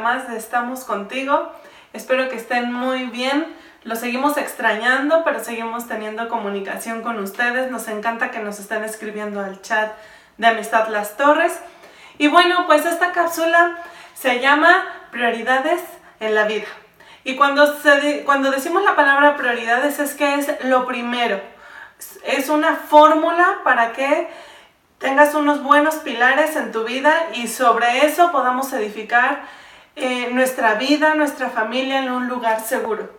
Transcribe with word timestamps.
más 0.00 0.28
de 0.30 0.36
Estamos 0.36 0.84
contigo. 0.84 1.52
Espero 1.92 2.28
que 2.28 2.36
estén 2.36 2.72
muy 2.72 3.06
bien. 3.06 3.52
Lo 3.82 3.96
seguimos 3.96 4.36
extrañando, 4.36 5.24
pero 5.24 5.42
seguimos 5.42 5.88
teniendo 5.88 6.28
comunicación 6.28 7.02
con 7.02 7.18
ustedes. 7.18 7.70
Nos 7.70 7.88
encanta 7.88 8.30
que 8.30 8.38
nos 8.38 8.60
estén 8.60 8.84
escribiendo 8.84 9.40
al 9.40 9.60
chat 9.62 9.92
de 10.38 10.46
Amistad 10.46 10.88
Las 10.88 11.16
Torres. 11.16 11.58
Y 12.16 12.28
bueno, 12.28 12.64
pues 12.66 12.86
esta 12.86 13.10
cápsula 13.10 13.76
se 14.14 14.40
llama 14.40 14.84
Prioridades 15.10 15.80
en 16.20 16.36
la 16.36 16.44
vida. 16.44 16.68
Y 17.24 17.34
cuando, 17.34 17.76
cuando 18.24 18.52
decimos 18.52 18.84
la 18.84 18.94
palabra 18.94 19.36
prioridades 19.36 19.98
es 19.98 20.14
que 20.14 20.36
es 20.36 20.64
lo 20.64 20.86
primero. 20.86 21.40
Es 22.24 22.48
una 22.48 22.76
fórmula 22.76 23.58
para 23.64 23.92
que 23.92 24.28
tengas 24.98 25.34
unos 25.34 25.62
buenos 25.62 25.96
pilares 25.96 26.56
en 26.56 26.72
tu 26.72 26.84
vida 26.84 27.28
y 27.34 27.48
sobre 27.48 28.06
eso 28.06 28.32
podamos 28.32 28.72
edificar 28.72 29.42
eh, 29.94 30.28
nuestra 30.32 30.74
vida, 30.74 31.14
nuestra 31.14 31.50
familia 31.50 31.98
en 32.00 32.10
un 32.10 32.28
lugar 32.28 32.60
seguro. 32.60 33.10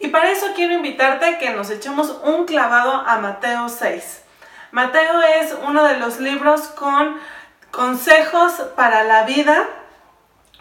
Y 0.00 0.08
para 0.08 0.30
eso 0.30 0.48
quiero 0.54 0.74
invitarte 0.74 1.24
a 1.26 1.38
que 1.38 1.50
nos 1.50 1.70
echemos 1.70 2.18
un 2.24 2.44
clavado 2.44 2.92
a 3.06 3.18
Mateo 3.18 3.68
6. 3.68 4.22
Mateo 4.72 5.22
es 5.22 5.56
uno 5.66 5.84
de 5.84 5.98
los 5.98 6.18
libros 6.18 6.62
con 6.62 7.18
consejos 7.70 8.52
para 8.76 9.04
la 9.04 9.22
vida, 9.22 9.64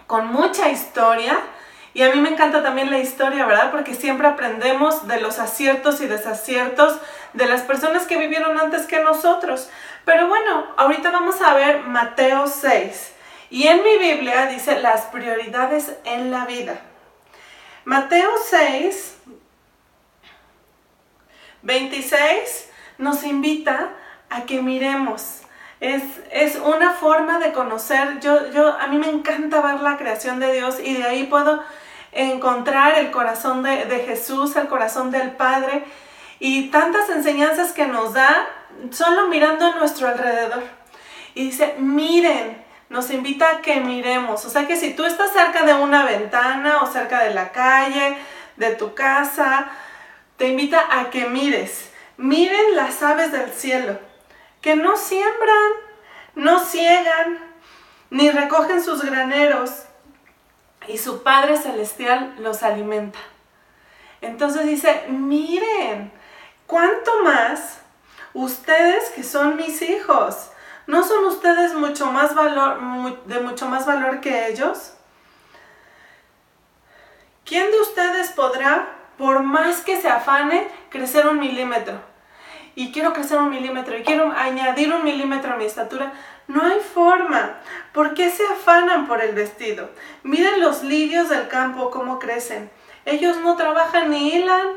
con 0.08 0.28
mucha 0.28 0.70
historia. 0.70 1.40
Y 1.96 2.04
a 2.04 2.12
mí 2.12 2.20
me 2.20 2.30
encanta 2.30 2.64
también 2.64 2.90
la 2.90 3.00
historia, 3.00 3.46
¿verdad? 3.46 3.72
Porque 3.72 3.94
siempre 3.94 4.28
aprendemos 4.28 5.08
de 5.08 5.20
los 5.20 5.40
aciertos 5.40 6.02
y 6.02 6.08
desaciertos 6.08 7.00
de 7.34 7.46
las 7.48 7.62
personas 7.62 8.06
que 8.06 8.18
vivieron 8.18 8.60
antes 8.60 8.86
que 8.86 9.00
nosotros. 9.00 9.70
Pero 10.06 10.28
bueno, 10.28 10.68
ahorita 10.78 11.12
vamos 11.12 11.42
a 11.42 11.54
ver 11.54 11.84
Mateo 11.84 12.48
6. 12.48 13.14
Y 13.50 13.68
en 13.68 13.84
mi 13.84 13.98
Biblia 13.98 14.48
dice 14.48 14.80
las 14.80 15.04
prioridades 15.06 15.96
en 16.04 16.32
la 16.32 16.46
vida. 16.46 16.82
Mateo 17.86 18.32
6, 18.50 19.18
26 21.62 22.70
nos 22.98 23.24
invita 23.24 23.94
a 24.30 24.44
que 24.44 24.62
miremos. 24.62 25.42
Es, 25.80 26.04
es, 26.32 26.56
una 26.56 26.92
forma 26.92 27.40
de 27.40 27.52
conocer, 27.52 28.20
yo, 28.22 28.50
yo, 28.52 28.70
a 28.80 28.88
mí 28.88 28.98
me 28.98 29.10
encanta 29.10 29.62
ver 29.62 29.82
la 29.82 29.98
creación 29.98 30.40
de 30.40 30.54
Dios 30.54 30.80
y 30.82 30.94
de 30.94 31.04
ahí 31.04 31.26
puedo 31.26 31.62
encontrar 32.14 32.98
el 32.98 33.12
corazón 33.12 33.64
de, 33.64 33.86
de 33.86 34.00
Jesús, 34.00 34.56
el 34.56 34.68
corazón 34.68 35.12
del 35.12 35.32
Padre 35.32 35.84
y 36.40 36.70
tantas 36.70 37.10
enseñanzas 37.10 37.74
que 37.74 37.86
nos 37.86 38.14
da 38.14 38.48
solo 38.92 39.28
mirando 39.28 39.66
a 39.66 39.76
nuestro 39.76 40.08
alrededor. 40.08 40.64
Y 41.36 41.46
dice, 41.46 41.76
miren, 41.80 42.64
nos 42.90 43.10
invita 43.10 43.50
a 43.50 43.62
que 43.62 43.80
miremos. 43.80 44.46
O 44.46 44.50
sea 44.50 44.68
que 44.68 44.76
si 44.76 44.94
tú 44.94 45.06
estás 45.06 45.32
cerca 45.34 45.64
de 45.64 45.74
una 45.74 46.06
ventana 46.06 46.82
o 46.82 46.88
cerca 46.88 47.24
de 47.24 47.34
la 47.34 47.52
calle, 47.52 48.18
de 48.58 48.76
tu 48.76 48.94
casa, 48.94 49.72
te 50.38 50.48
invita 50.48 51.00
a 51.00 51.10
que 51.10 51.26
mires. 51.26 51.92
Miren 52.18 52.76
las 52.76 53.02
aves 53.02 53.32
del 53.32 53.52
cielo, 53.52 54.00
que 54.62 54.76
no 54.76 54.96
siembran, 54.98 55.72
no 56.36 56.60
ciegan, 56.60 57.40
ni 58.12 58.30
recogen 58.30 58.84
sus 58.84 59.04
graneros, 59.04 59.86
y 60.88 60.98
su 60.98 61.24
Padre 61.24 61.58
Celestial 61.58 62.36
los 62.40 62.62
alimenta. 62.62 63.20
Entonces 64.22 64.66
dice, 64.66 65.06
miren, 65.10 66.12
¿cuánto 66.68 67.24
más 67.24 67.80
ustedes 68.34 69.10
que 69.12 69.24
son 69.24 69.56
mis 69.56 69.82
hijos? 69.82 70.50
¿No 70.86 71.04
son 71.04 71.26
ustedes 71.26 71.74
mucho 71.74 72.08
más 72.12 72.36
valor, 72.36 73.24
de 73.26 73.40
mucho 73.40 73.68
más 73.68 73.86
valor 73.86 74.20
que 74.20 74.48
ellos? 74.48 74.94
¿Quién 77.46 77.72
de 77.72 77.82
ustedes 77.82 78.32
podrá, 78.32 78.88
por 79.18 79.44
más 79.44 79.82
que 79.82 80.02
se 80.02 80.10
afane, 80.10 80.68
crecer 80.90 81.28
un 81.28 81.40
milímetro? 81.40 82.00
Y 82.76 82.92
quiero 82.92 83.14
crecer 83.14 83.38
un 83.38 83.50
milímetro 83.50 83.98
y 83.98 84.04
quiero 84.04 84.32
añadir 84.32 84.92
un 84.94 85.04
milímetro 85.04 85.54
a 85.54 85.58
mi 85.58 85.66
estatura. 85.66 86.14
No 86.48 86.64
hay 86.64 86.80
forma. 86.80 87.60
¿Por 87.94 88.14
qué 88.14 88.32
se 88.32 88.44
afanan 88.46 89.08
por 89.08 89.22
el 89.22 89.36
vestido? 89.36 89.90
Miren 90.24 90.60
los 90.60 90.84
lirios 90.84 91.30
del 91.30 91.48
campo 91.48 91.92
cómo 91.92 92.18
crecen. 92.18 92.72
Ellos 93.06 93.38
no 93.38 93.56
trabajan 93.56 94.10
ni 94.10 94.34
hilan. 94.34 94.68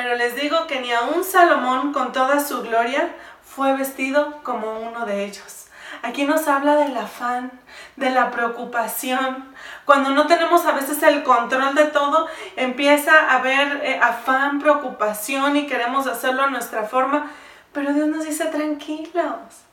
Pero 0.00 0.14
les 0.14 0.36
digo 0.36 0.68
que 0.68 0.78
ni 0.78 0.92
aun 0.92 1.24
Salomón 1.24 1.92
con 1.92 2.12
toda 2.12 2.38
su 2.38 2.62
gloria 2.62 3.16
fue 3.42 3.76
vestido 3.76 4.40
como 4.44 4.78
uno 4.78 5.04
de 5.06 5.24
ellos. 5.24 5.66
Aquí 6.04 6.24
nos 6.24 6.46
habla 6.46 6.76
del 6.76 6.96
afán, 6.96 7.50
de 7.96 8.10
la 8.10 8.30
preocupación. 8.30 9.52
Cuando 9.84 10.10
no 10.10 10.28
tenemos 10.28 10.64
a 10.66 10.70
veces 10.70 11.02
el 11.02 11.24
control 11.24 11.74
de 11.74 11.86
todo, 11.86 12.28
empieza 12.54 13.12
a 13.12 13.38
haber 13.38 13.80
eh, 13.84 13.98
afán, 14.00 14.60
preocupación 14.60 15.56
y 15.56 15.66
queremos 15.66 16.06
hacerlo 16.06 16.44
a 16.44 16.50
nuestra 16.50 16.84
forma. 16.84 17.32
Pero 17.72 17.92
Dios 17.92 18.06
nos 18.06 18.24
dice 18.24 18.44
tranquilos. 18.44 19.64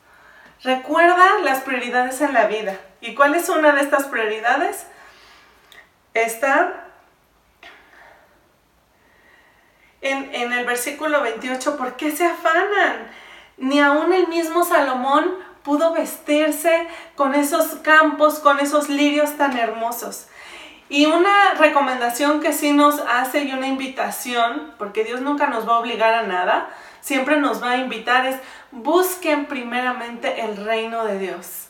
Recuerda 0.63 1.37
las 1.43 1.59
prioridades 1.59 2.19
en 2.21 2.33
la 2.33 2.47
vida. 2.47 2.79
¿Y 2.99 3.13
cuál 3.13 3.35
es 3.35 3.47
una 3.47 3.73
de 3.73 3.81
estas 3.81 4.05
prioridades? 4.05 4.87
Está 6.15 6.84
en, 10.05 10.53
el 10.53 10.65
versículo 10.65 11.21
28. 11.21 11.77
¿Por 11.77 11.95
qué 11.97 12.11
se 12.11 12.25
afanan? 12.25 13.09
Ni 13.57 13.79
aún 13.79 14.13
el 14.13 14.27
mismo 14.27 14.63
Salomón 14.63 15.33
pudo 15.63 15.93
vestirse 15.93 16.87
con 17.15 17.33
esos 17.33 17.75
campos, 17.75 18.39
con 18.39 18.59
esos 18.59 18.89
lirios 18.89 19.35
tan 19.37 19.57
hermosos. 19.57 20.27
Y 20.87 21.07
una 21.07 21.55
recomendación 21.57 22.41
que 22.41 22.53
sí 22.53 22.71
nos 22.71 22.99
hace 22.99 23.43
y 23.43 23.53
una 23.53 23.67
invitación, 23.67 24.73
porque 24.77 25.03
Dios 25.03 25.21
nunca 25.21 25.47
nos 25.47 25.67
va 25.67 25.75
a 25.75 25.79
obligar 25.79 26.13
a 26.13 26.23
nada, 26.23 26.69
siempre 27.01 27.37
nos 27.37 27.63
va 27.63 27.71
a 27.71 27.77
invitar 27.77 28.27
es 28.27 28.35
busquen 28.71 29.47
primeramente 29.47 30.41
el 30.41 30.63
reino 30.63 31.05
de 31.05 31.17
Dios. 31.17 31.69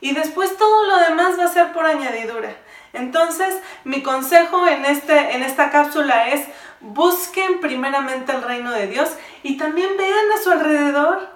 Y 0.00 0.12
después 0.14 0.56
todo 0.56 0.86
lo 0.86 0.98
demás 0.98 1.38
va 1.38 1.44
a 1.44 1.48
ser 1.48 1.72
por 1.72 1.86
añadidura. 1.86 2.56
Entonces, 2.92 3.56
mi 3.84 4.02
consejo 4.02 4.66
en, 4.66 4.84
este, 4.84 5.36
en 5.36 5.42
esta 5.42 5.70
cápsula 5.70 6.30
es 6.30 6.46
busquen 6.80 7.60
primeramente 7.60 8.32
el 8.32 8.42
reino 8.42 8.70
de 8.72 8.86
Dios 8.86 9.10
y 9.42 9.56
también 9.56 9.96
vean 9.96 10.32
a 10.36 10.42
su 10.42 10.50
alrededor. 10.50 11.28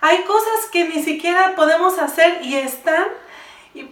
Hay 0.00 0.22
cosas 0.24 0.66
que 0.70 0.84
ni 0.88 1.02
siquiera 1.02 1.54
podemos 1.56 1.98
hacer 1.98 2.40
y 2.42 2.56
están 2.56 3.06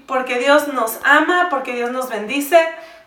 porque 0.06 0.38
Dios 0.38 0.68
nos 0.68 0.98
ama, 1.04 1.48
porque 1.50 1.74
Dios 1.74 1.90
nos 1.90 2.08
bendice, 2.08 2.58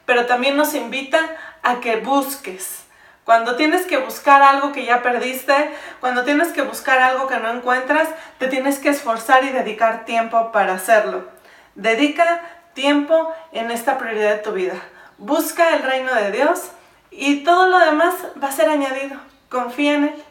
pero 0.06 0.26
también 0.26 0.56
nos 0.58 0.74
invita 0.74 1.20
a 1.64 1.80
que 1.80 1.98
busques. 1.98 2.86
Cuando 3.26 3.56
tienes 3.56 3.86
que 3.86 3.98
buscar 3.98 4.42
algo 4.42 4.72
que 4.72 4.86
ya 4.86 5.04
perdiste, 5.04 5.72
cuando 6.00 6.24
tienes 6.24 6.48
que 6.50 6.64
buscar 6.64 7.00
algo 7.00 7.28
que 7.28 7.38
no 7.38 7.50
encuentras, 7.52 8.10
te 8.40 8.48
tienes 8.48 8.80
que 8.80 8.90
esforzar 8.90 9.44
y 9.44 9.50
dedicar 9.50 10.06
tiempo 10.06 10.52
para 10.52 10.74
hacerlo. 10.74 11.28
Dedica 11.76 12.42
tiempo 12.74 13.32
en 13.52 13.72
esta 13.72 13.98
prioridad 13.98 14.32
de 14.32 14.42
tu 14.42 14.54
vida. 14.54 14.76
Busca 15.18 15.76
el 15.76 15.84
reino 15.84 16.14
de 16.16 16.32
Dios 16.32 16.72
y 17.12 17.44
todo 17.44 17.68
lo 17.68 17.80
demás 17.80 18.16
va 18.42 18.48
a 18.48 18.52
ser 18.52 18.70
añadido. 18.70 19.20
Confía 19.50 19.96
en 19.96 20.04
Él. 20.06 20.24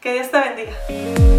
Que 0.00 0.14
Dios 0.14 0.30
te 0.30 0.40
bendiga. 0.40 1.29